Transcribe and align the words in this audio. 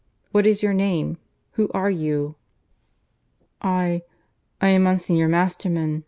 What 0.31 0.47
is 0.47 0.63
your 0.63 0.73
name? 0.73 1.19
Who 1.51 1.69
are 1.75 1.91
you?" 1.91 2.33
"I... 3.61 4.01
I 4.59 4.69
am 4.69 4.81
Monsignor 4.81 5.27
Masterman. 5.27 5.99